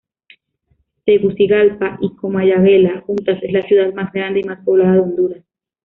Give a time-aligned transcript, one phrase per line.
[1.05, 5.43] Tegucigalpa y Comayagüela, juntas, es la ciudad más grande y más poblada de Honduras.